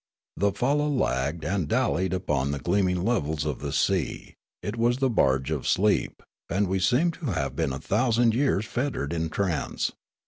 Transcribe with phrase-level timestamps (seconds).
[0.35, 5.11] The falla lagged and dallied upon the gleaming levels of the sea; it was the
[5.11, 9.91] barge of sleep, and we seemed to have been a thousand 3'ears fettered in trance.